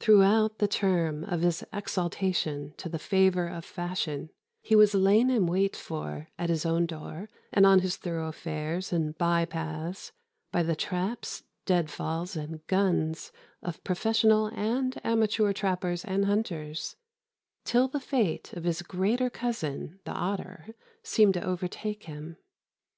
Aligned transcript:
Throughout 0.00 0.58
the 0.58 0.68
term 0.68 1.24
of 1.24 1.40
his 1.40 1.64
exaltation 1.72 2.74
to 2.76 2.90
the 2.90 2.98
favor 2.98 3.46
of 3.48 3.64
fashion, 3.64 4.28
he 4.60 4.76
was 4.76 4.92
lain 4.94 5.30
in 5.30 5.46
wait 5.46 5.76
for 5.76 6.28
at 6.38 6.50
his 6.50 6.66
own 6.66 6.84
door 6.84 7.30
and 7.50 7.64
on 7.64 7.78
his 7.78 7.96
thoroughfares 7.96 8.92
and 8.92 9.16
by 9.16 9.46
paths 9.46 10.12
by 10.50 10.62
the 10.62 10.76
traps, 10.76 11.44
dead 11.64 11.88
falls, 11.90 12.36
and 12.36 12.66
guns 12.66 13.32
of 13.62 13.82
professional 13.82 14.48
and 14.48 15.00
amateur 15.06 15.54
trappers 15.54 16.04
and 16.04 16.26
hunters, 16.26 16.96
till 17.64 17.88
the 17.88 17.98
fate 17.98 18.52
of 18.52 18.64
his 18.64 18.82
greater 18.82 19.30
cousin 19.30 20.00
the 20.04 20.12
otter 20.12 20.74
seemed 21.02 21.32
to 21.32 21.42
overtake 21.42 22.02
him. 22.02 22.36